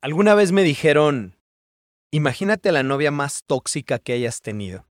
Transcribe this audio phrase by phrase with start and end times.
[0.00, 1.36] Alguna vez me dijeron,
[2.12, 4.86] imagínate la novia más tóxica que hayas tenido.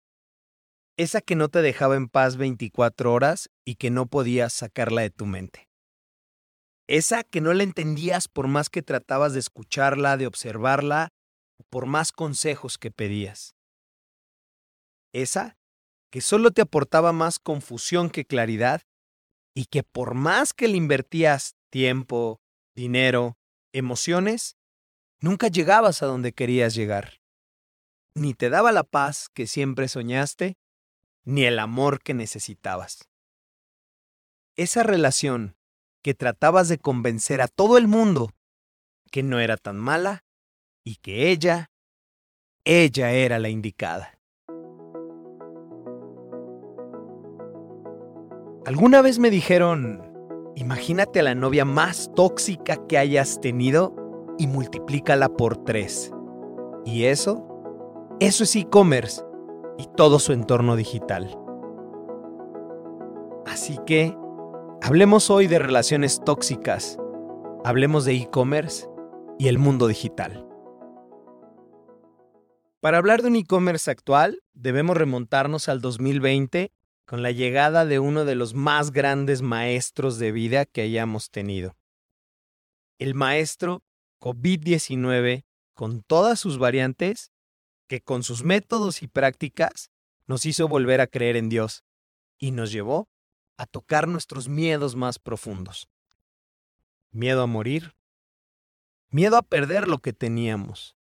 [0.96, 5.10] Esa que no te dejaba en paz 24 horas y que no podías sacarla de
[5.10, 5.68] tu mente.
[6.88, 11.10] Esa que no la entendías por más que tratabas de escucharla, de observarla,
[11.70, 13.54] por más consejos que pedías.
[15.12, 15.56] Esa
[16.10, 18.82] que solo te aportaba más confusión que claridad
[19.54, 22.40] y que por más que le invertías tiempo,
[22.74, 23.38] dinero,
[23.72, 24.56] emociones,
[25.20, 27.20] Nunca llegabas a donde querías llegar.
[28.14, 30.56] Ni te daba la paz que siempre soñaste,
[31.24, 33.08] ni el amor que necesitabas.
[34.56, 35.56] Esa relación
[36.02, 38.32] que tratabas de convencer a todo el mundo
[39.10, 40.24] que no era tan mala
[40.84, 41.70] y que ella,
[42.64, 44.18] ella era la indicada.
[48.66, 50.12] Alguna vez me dijeron,
[50.56, 54.05] imagínate a la novia más tóxica que hayas tenido
[54.38, 56.12] y multiplícala por tres.
[56.84, 57.46] ¿Y eso?
[58.20, 59.22] Eso es e-commerce
[59.78, 61.38] y todo su entorno digital.
[63.46, 64.16] Así que,
[64.82, 66.98] hablemos hoy de relaciones tóxicas,
[67.64, 68.88] hablemos de e-commerce
[69.38, 70.46] y el mundo digital.
[72.80, 76.72] Para hablar de un e-commerce actual, debemos remontarnos al 2020
[77.06, 81.76] con la llegada de uno de los más grandes maestros de vida que hayamos tenido.
[82.98, 83.82] El maestro
[84.20, 87.32] COVID-19 con todas sus variantes,
[87.88, 89.90] que con sus métodos y prácticas
[90.26, 91.84] nos hizo volver a creer en Dios
[92.38, 93.08] y nos llevó
[93.56, 95.88] a tocar nuestros miedos más profundos.
[97.10, 97.94] Miedo a morir,
[99.10, 100.96] miedo a perder lo que teníamos,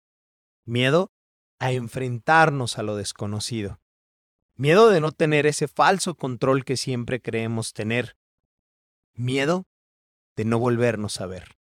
[0.64, 1.12] miedo
[1.58, 3.80] a enfrentarnos a lo desconocido,
[4.54, 8.16] miedo de no tener ese falso control que siempre creemos tener,
[9.14, 9.66] miedo
[10.36, 11.59] de no volvernos a ver.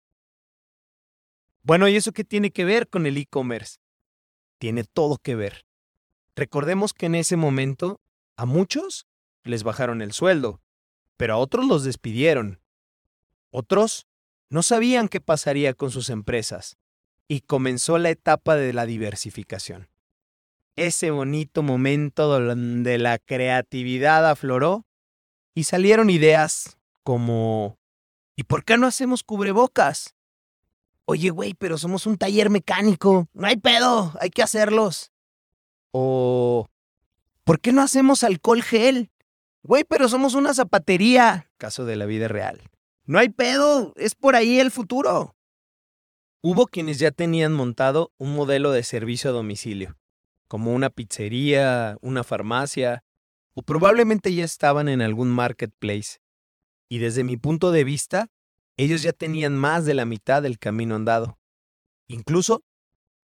[1.68, 3.76] Bueno, ¿y eso qué tiene que ver con el e-commerce?
[4.56, 5.66] Tiene todo que ver.
[6.34, 8.00] Recordemos que en ese momento
[8.38, 9.06] a muchos
[9.44, 10.62] les bajaron el sueldo,
[11.18, 12.62] pero a otros los despidieron.
[13.50, 14.06] Otros
[14.48, 16.78] no sabían qué pasaría con sus empresas
[17.28, 19.90] y comenzó la etapa de la diversificación.
[20.74, 24.86] Ese bonito momento donde la creatividad afloró
[25.54, 27.76] y salieron ideas como
[28.36, 30.14] ¿y por qué no hacemos cubrebocas?
[31.10, 33.30] Oye, güey, pero somos un taller mecánico.
[33.32, 35.10] No hay pedo, hay que hacerlos.
[35.90, 36.66] O,
[37.44, 39.10] ¿por qué no hacemos alcohol gel?
[39.62, 41.50] Güey, pero somos una zapatería.
[41.56, 42.60] Caso de la vida real.
[43.06, 45.34] No hay pedo, es por ahí el futuro.
[46.42, 49.96] Hubo quienes ya tenían montado un modelo de servicio a domicilio,
[50.46, 53.02] como una pizzería, una farmacia,
[53.54, 56.18] o probablemente ya estaban en algún marketplace.
[56.90, 58.28] Y desde mi punto de vista,
[58.78, 61.36] ellos ya tenían más de la mitad del camino andado.
[62.06, 62.62] Incluso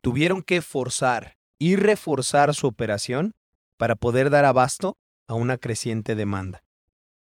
[0.01, 3.35] tuvieron que forzar y reforzar su operación
[3.77, 4.99] para poder dar abasto
[5.29, 6.65] a una creciente demanda.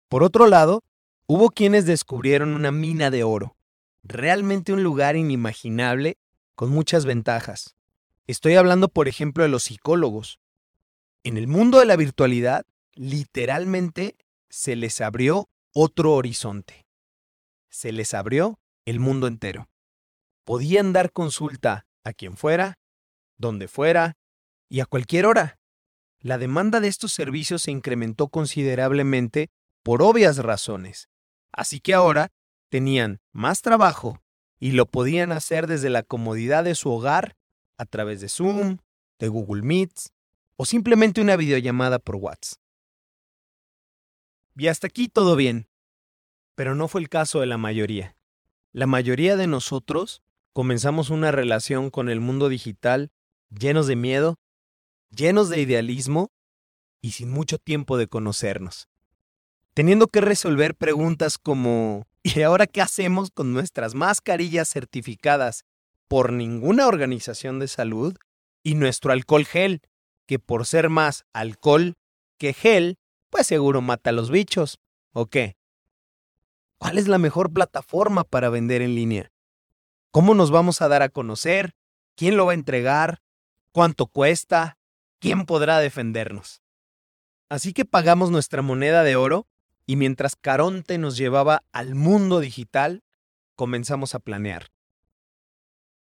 [0.08, 0.84] Por otro lado,
[1.26, 3.56] hubo quienes descubrieron una mina de oro,
[4.02, 6.18] realmente un lugar inimaginable
[6.54, 7.74] con muchas ventajas.
[8.26, 10.38] Estoy hablando, por ejemplo, de los psicólogos.
[11.24, 14.16] En el mundo de la virtualidad, literalmente
[14.50, 16.89] se les abrió otro horizonte
[17.70, 19.70] se les abrió el mundo entero.
[20.44, 22.78] Podían dar consulta a quien fuera,
[23.38, 24.16] donde fuera
[24.68, 25.58] y a cualquier hora.
[26.18, 29.50] La demanda de estos servicios se incrementó considerablemente
[29.82, 31.08] por obvias razones.
[31.52, 32.32] Así que ahora
[32.68, 34.20] tenían más trabajo
[34.58, 37.36] y lo podían hacer desde la comodidad de su hogar
[37.78, 38.78] a través de Zoom,
[39.18, 40.12] de Google Meets
[40.56, 42.60] o simplemente una videollamada por WhatsApp.
[44.56, 45.69] Y hasta aquí todo bien
[46.54, 48.16] pero no fue el caso de la mayoría.
[48.72, 50.22] La mayoría de nosotros
[50.52, 53.10] comenzamos una relación con el mundo digital
[53.50, 54.38] llenos de miedo,
[55.10, 56.30] llenos de idealismo
[57.00, 58.88] y sin mucho tiempo de conocernos.
[59.74, 65.64] Teniendo que resolver preguntas como ¿y ahora qué hacemos con nuestras mascarillas certificadas
[66.08, 68.16] por ninguna organización de salud
[68.62, 69.80] y nuestro alcohol gel,
[70.26, 71.94] que por ser más alcohol
[72.36, 72.98] que gel,
[73.30, 74.80] pues seguro mata a los bichos,
[75.12, 75.56] ¿o qué?
[76.80, 79.30] ¿Cuál es la mejor plataforma para vender en línea?
[80.10, 81.74] ¿Cómo nos vamos a dar a conocer?
[82.16, 83.20] ¿Quién lo va a entregar?
[83.70, 84.78] ¿Cuánto cuesta?
[85.18, 86.62] ¿Quién podrá defendernos?
[87.50, 89.46] Así que pagamos nuestra moneda de oro
[89.84, 93.04] y mientras Caronte nos llevaba al mundo digital,
[93.56, 94.72] comenzamos a planear.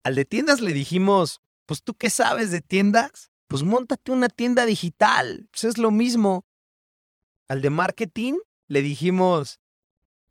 [0.03, 3.31] Al de tiendas le dijimos, pues tú qué sabes de tiendas?
[3.47, 6.45] Pues montate una tienda digital, pues es lo mismo.
[7.49, 8.35] Al de marketing
[8.69, 9.59] le dijimos,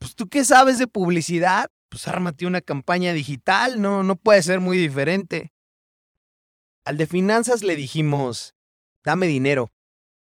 [0.02, 1.70] pues tú qué sabes de publicidad?
[1.92, 5.52] pues ármate una campaña digital, no, no puede ser muy diferente.
[6.86, 8.54] Al de finanzas le dijimos,
[9.04, 9.70] dame dinero.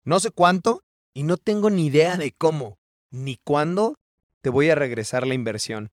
[0.03, 0.83] No sé cuánto
[1.15, 2.77] y no tengo ni idea de cómo,
[3.09, 3.95] ni cuándo
[4.41, 5.89] te voy a regresar la inversión.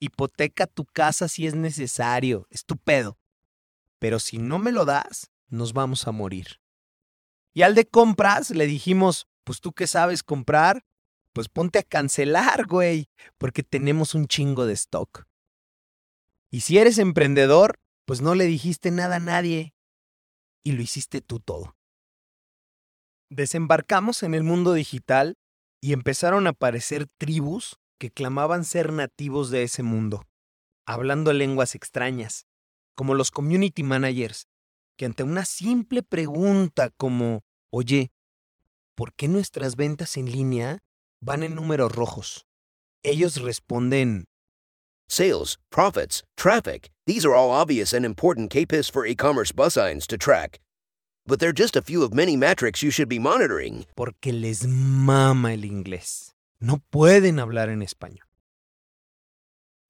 [0.00, 3.18] Hipoteca tu casa si es necesario, estupendo.
[3.98, 6.58] Pero si no me lo das, nos vamos a morir.
[7.52, 10.86] Y al de compras le dijimos, pues tú que sabes comprar,
[11.32, 13.08] pues ponte a cancelar, güey,
[13.38, 15.26] porque tenemos un chingo de stock.
[16.50, 19.74] Y si eres emprendedor, pues no le dijiste nada a nadie
[20.64, 21.76] y lo hiciste tú todo.
[23.30, 25.38] Desembarcamos en el mundo digital
[25.80, 30.26] y empezaron a aparecer tribus que clamaban ser nativos de ese mundo,
[30.86, 32.46] hablando lenguas extrañas,
[32.94, 34.48] como los community managers,
[34.98, 38.12] que ante una simple pregunta como, oye,
[38.94, 40.82] ¿por qué nuestras ventas en línea
[41.22, 42.44] van en números rojos?
[43.02, 44.24] Ellos responden,
[45.08, 50.16] Sales, profits, traffic, these are all obvious and important KPIs for e-commerce bus signs to
[50.16, 50.58] track.
[51.26, 53.84] But they're just a few of many metrics you should be monitoring.
[53.94, 56.34] porque les mama el inglés.
[56.60, 58.26] No pueden hablar en español.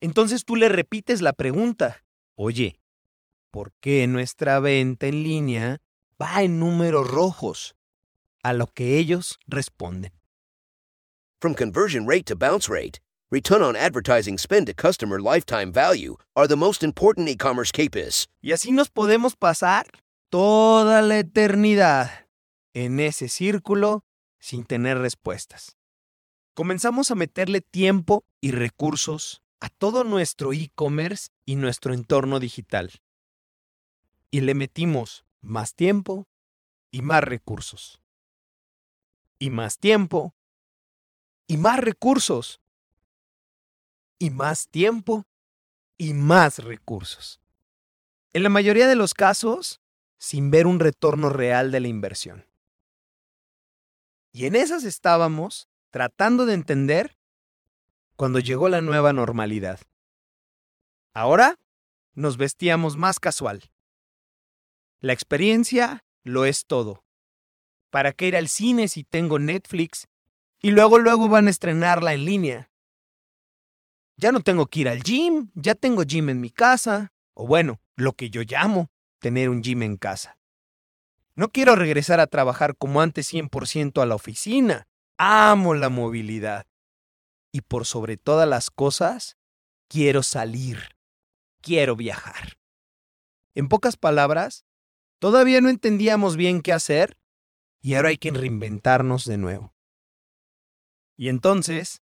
[0.01, 2.05] Entonces tú le repites la pregunta,
[2.37, 2.81] oye,
[3.53, 5.79] ¿por qué nuestra venta en línea
[6.21, 7.77] va en números rojos?
[8.43, 10.13] A lo que ellos responden.
[11.43, 16.47] From conversion rate to bounce rate, return on advertising spend to customer lifetime value are
[16.47, 18.29] the most important e-commerce KPIs.
[18.41, 19.87] Y así nos podemos pasar
[20.31, 22.29] toda la eternidad
[22.75, 24.05] en ese círculo
[24.39, 25.77] sin tener respuestas.
[26.55, 32.93] Comenzamos a meterle tiempo y recursos a todo nuestro e-commerce y nuestro entorno digital.
[34.31, 36.29] Y le metimos más tiempo
[36.93, 38.01] y más recursos.
[39.41, 40.37] Y más tiempo
[41.53, 42.63] y más recursos.
[44.19, 45.27] Y más tiempo
[45.99, 47.43] y más recursos.
[48.33, 49.83] En la mayoría de los casos,
[50.17, 52.47] sin ver un retorno real de la inversión.
[54.33, 57.19] Y en esas estábamos tratando de entender
[58.17, 59.79] cuando llegó la nueva normalidad.
[61.13, 61.59] Ahora
[62.15, 63.71] nos vestíamos más casual.
[65.01, 67.05] La experiencia lo es todo.
[67.91, 70.09] ¿Para qué ir al cine si tengo Netflix?
[70.63, 72.71] Y luego luego van a estrenarla en línea.
[74.17, 77.81] Ya no tengo que ir al gym, ya tengo gym en mi casa, o bueno,
[77.97, 80.39] lo que yo llamo tener un gym en casa.
[81.35, 84.87] No quiero regresar a trabajar como antes 100% a la oficina.
[85.19, 86.67] Amo la movilidad.
[87.53, 89.37] Y por sobre todas las cosas,
[89.89, 90.91] quiero salir.
[91.61, 92.59] Quiero viajar.
[93.55, 94.65] En pocas palabras,
[95.19, 97.19] todavía no entendíamos bien qué hacer
[97.81, 99.72] y ahora hay que reinventarnos de nuevo.
[101.17, 102.03] Y entonces,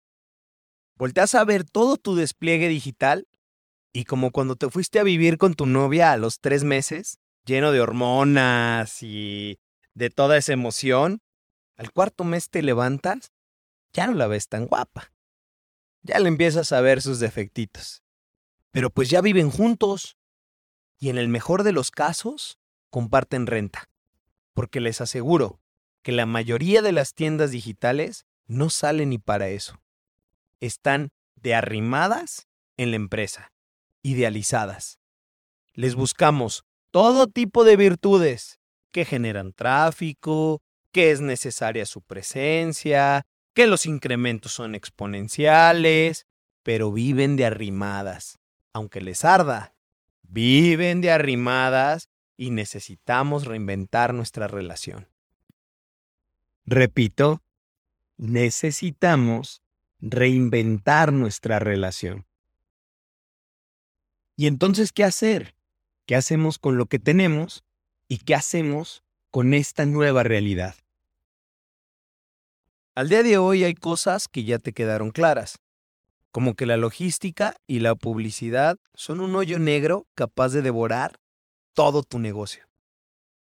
[0.97, 3.27] volteas a ver todo tu despliegue digital
[3.93, 7.73] y como cuando te fuiste a vivir con tu novia a los tres meses, lleno
[7.73, 9.59] de hormonas y
[9.95, 11.21] de toda esa emoción,
[11.77, 13.33] al cuarto mes te levantas,
[13.93, 15.13] ya no la ves tan guapa.
[16.03, 18.03] Ya le empiezas a ver sus defectitos.
[18.71, 20.17] Pero pues ya viven juntos.
[21.01, 22.59] Y en el mejor de los casos,
[22.91, 23.91] comparten renta.
[24.55, 25.61] Porque les aseguro
[26.03, 29.81] que la mayoría de las tiendas digitales no salen ni para eso.
[30.61, 33.53] Están de arrimadas en la empresa,
[34.03, 34.99] idealizadas.
[35.75, 38.59] Les buscamos todo tipo de virtudes
[38.91, 46.27] que generan tráfico, que es necesaria su presencia, que los incrementos son exponenciales,
[46.63, 48.39] pero viven de arrimadas.
[48.73, 49.75] Aunque les arda,
[50.23, 55.09] viven de arrimadas y necesitamos reinventar nuestra relación.
[56.65, 57.43] Repito,
[58.19, 59.63] necesitamos
[60.01, 62.27] reinventar nuestra relación.
[64.37, 65.55] ¿Y entonces qué hacer?
[66.07, 67.65] ¿Qué hacemos con lo que tenemos?
[68.09, 70.75] ¿Y qué hacemos con esta nueva realidad?
[72.95, 75.59] Al día de hoy hay cosas que ya te quedaron claras,
[76.33, 81.21] como que la logística y la publicidad son un hoyo negro capaz de devorar
[81.75, 82.65] todo tu negocio.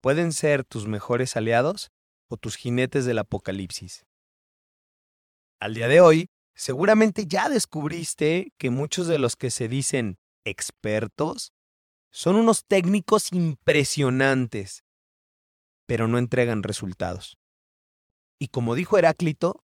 [0.02, 1.92] Pueden ser tus mejores aliados
[2.28, 4.07] o tus jinetes del apocalipsis.
[5.60, 11.52] Al día de hoy, seguramente ya descubriste que muchos de los que se dicen expertos
[12.12, 14.84] son unos técnicos impresionantes,
[15.88, 17.38] pero no entregan resultados.
[18.40, 19.64] Y como dijo Heráclito,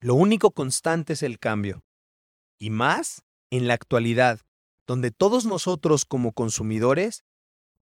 [0.00, 1.84] lo único constante es el cambio.
[2.58, 4.40] Y más en la actualidad,
[4.86, 7.24] donde todos nosotros como consumidores,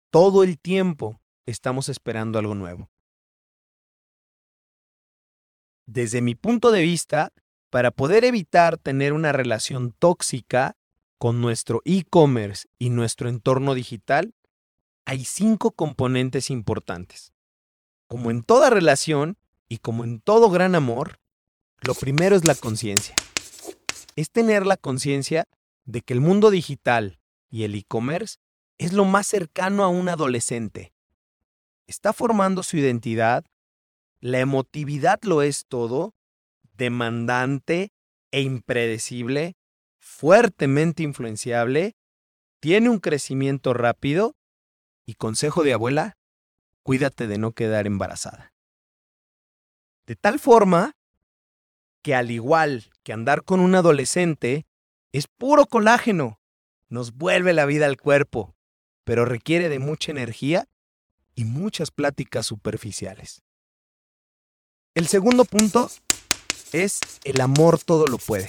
[0.09, 2.89] todo el tiempo estamos esperando algo nuevo.
[5.85, 7.31] Desde mi punto de vista,
[7.69, 10.75] para poder evitar tener una relación tóxica
[11.17, 14.33] con nuestro e-commerce y nuestro entorno digital,
[15.05, 17.33] hay cinco componentes importantes.
[18.07, 19.37] Como en toda relación
[19.67, 21.19] y como en todo gran amor,
[21.81, 23.15] lo primero es la conciencia.
[24.15, 25.47] Es tener la conciencia
[25.83, 28.37] de que el mundo digital y el e-commerce
[28.77, 30.93] es lo más cercano a un adolescente.
[31.87, 33.45] Está formando su identidad,
[34.25, 36.15] la emotividad lo es todo,
[36.73, 37.91] demandante
[38.31, 39.53] e impredecible,
[39.99, 41.95] fuertemente influenciable,
[42.59, 44.35] tiene un crecimiento rápido
[45.05, 46.17] y consejo de abuela,
[46.81, 48.51] cuídate de no quedar embarazada.
[50.07, 50.93] De tal forma
[52.01, 54.65] que al igual que andar con un adolescente,
[55.11, 56.39] es puro colágeno,
[56.89, 58.55] nos vuelve la vida al cuerpo,
[59.03, 60.67] pero requiere de mucha energía
[61.35, 63.44] y muchas pláticas superficiales.
[64.95, 65.91] El segundo punto
[66.71, 68.47] es el amor todo lo puede.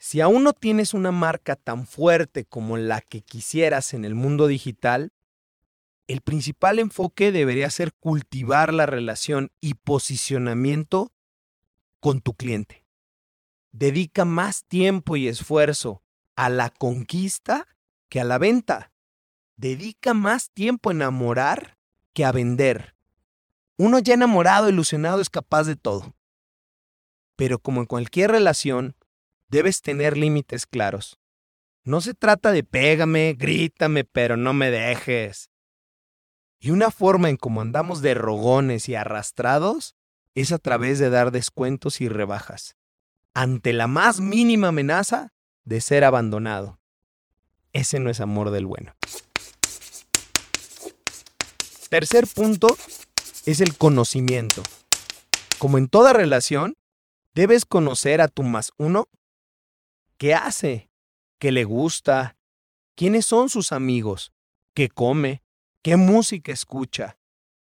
[0.00, 4.48] Si aún no tienes una marca tan fuerte como la que quisieras en el mundo
[4.48, 5.12] digital,
[6.08, 11.12] el principal enfoque debería ser cultivar la relación y posicionamiento
[12.00, 12.84] con tu cliente.
[13.70, 16.02] Dedica más tiempo y esfuerzo
[16.34, 17.68] a la conquista
[18.08, 18.90] que a la venta.
[19.56, 21.78] Dedica más tiempo a enamorar
[22.14, 22.97] que a vender.
[23.80, 26.16] Uno ya enamorado, ilusionado, es capaz de todo.
[27.36, 28.96] Pero como en cualquier relación,
[29.48, 31.20] debes tener límites claros.
[31.84, 35.50] No se trata de pégame, grítame, pero no me dejes.
[36.58, 39.94] Y una forma en cómo andamos de rogones y arrastrados
[40.34, 42.76] es a través de dar descuentos y rebajas,
[43.32, 45.32] ante la más mínima amenaza
[45.64, 46.80] de ser abandonado.
[47.72, 48.96] Ese no es amor del bueno.
[51.88, 52.76] Tercer punto
[53.46, 54.62] es el conocimiento.
[55.58, 56.76] Como en toda relación,
[57.34, 59.08] debes conocer a tu más uno
[60.16, 60.90] qué hace,
[61.38, 62.36] qué le gusta,
[62.94, 64.32] quiénes son sus amigos,
[64.74, 65.42] qué come,
[65.82, 67.18] qué música escucha.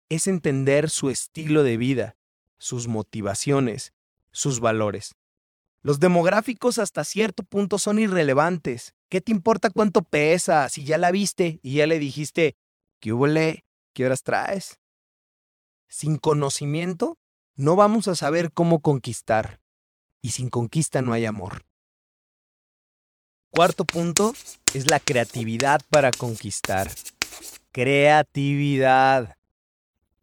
[0.09, 2.17] Es entender su estilo de vida,
[2.57, 3.93] sus motivaciones,
[4.31, 5.15] sus valores.
[5.81, 8.95] Los demográficos hasta cierto punto son irrelevantes.
[9.07, 12.57] ¿Qué te importa cuánto pesa si ya la viste y ya le dijiste,
[12.99, 13.27] ¿qué hubo
[13.93, 14.79] ¿Qué horas traes?
[15.89, 17.17] Sin conocimiento,
[17.55, 19.59] no vamos a saber cómo conquistar.
[20.21, 21.65] Y sin conquista no hay amor.
[23.49, 24.33] Cuarto punto
[24.73, 26.89] es la creatividad para conquistar.
[27.71, 29.35] Creatividad.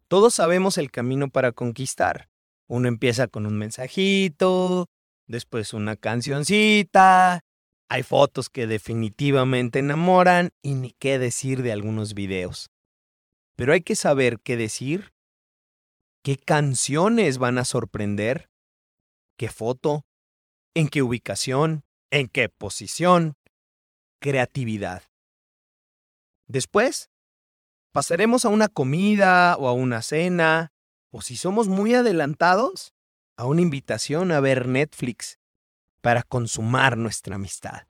[0.07, 2.29] Todos sabemos el camino para conquistar.
[2.67, 4.89] Uno empieza con un mensajito,
[5.27, 7.43] después una cancioncita,
[7.89, 12.69] hay fotos que definitivamente enamoran y ni qué decir de algunos videos.
[13.55, 15.13] Pero hay que saber qué decir,
[16.23, 18.49] qué canciones van a sorprender,
[19.37, 20.05] qué foto,
[20.73, 23.35] en qué ubicación, en qué posición,
[24.19, 25.03] creatividad.
[26.47, 27.09] Después,
[27.91, 30.71] pasaremos a una comida o a una cena,
[31.11, 32.93] o si somos muy adelantados,
[33.37, 35.39] a una invitación a ver Netflix
[36.01, 37.87] para consumar nuestra amistad.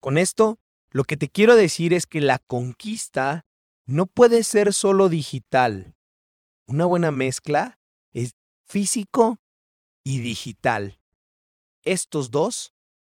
[0.00, 0.58] Con esto,
[0.90, 3.46] lo que te quiero decir es que la conquista
[3.86, 5.93] no puede ser solo digital.
[6.66, 7.78] Una buena mezcla
[8.12, 9.38] es físico
[10.02, 10.98] y digital.
[11.82, 12.72] Estos dos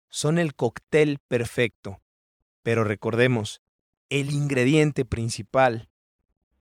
[0.09, 2.01] son el cóctel perfecto.
[2.61, 3.61] Pero recordemos,
[4.09, 5.89] el ingrediente principal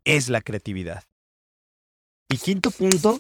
[0.04, 1.04] es la creatividad.
[2.30, 3.18] Y quinto punto,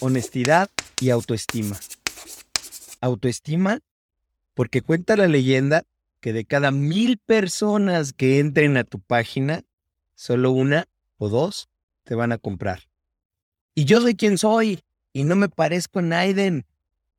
[0.00, 1.78] honestidad y autoestima.
[3.00, 3.80] Autoestima
[4.54, 5.84] porque cuenta la leyenda
[6.20, 9.62] que de cada mil personas que entren a tu página,
[10.16, 11.68] solo una o dos
[12.02, 12.87] te van a comprar.
[13.78, 14.82] Y yo soy quien soy
[15.12, 16.66] y no me parezco en Aiden.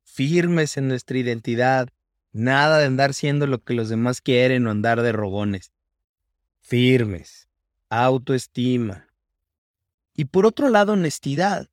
[0.04, 1.88] Firmes en nuestra identidad,
[2.32, 5.72] Nada de andar siendo lo que los demás quieren o andar de rogones.
[6.60, 7.48] Firmes,
[7.88, 9.06] autoestima.
[10.14, 11.70] Y por otro lado, honestidad.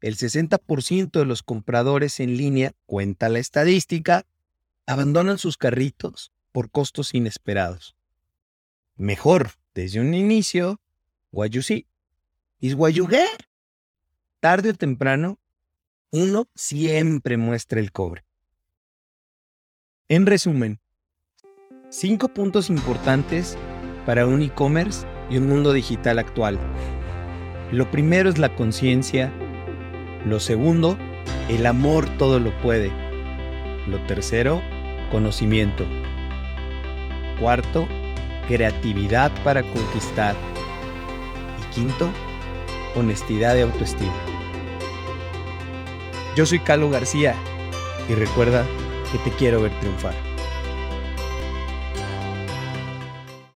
[0.00, 4.26] El 60% de los compradores en línea, cuenta la estadística,
[4.86, 7.96] abandonan sus carritos por costos inesperados.
[8.94, 10.80] Mejor, desde un inicio,
[11.32, 11.88] what you see
[12.60, 12.76] is.
[14.40, 15.38] Tarde o temprano,
[16.10, 18.24] uno siempre muestra el cobre.
[20.08, 20.80] En resumen,
[21.90, 23.58] cinco puntos importantes
[24.06, 26.58] para un e-commerce y un mundo digital actual.
[27.70, 29.30] Lo primero es la conciencia.
[30.24, 30.96] Lo segundo,
[31.50, 32.90] el amor todo lo puede.
[33.86, 34.62] Lo tercero,
[35.10, 35.84] conocimiento.
[37.38, 37.86] Cuarto,
[38.48, 40.34] creatividad para conquistar.
[41.60, 42.10] Y quinto,
[42.96, 44.29] honestidad y autoestima.
[46.40, 47.34] Yo soy Carlos García
[48.08, 48.64] y recuerda
[49.12, 50.29] que te quiero ver triunfar.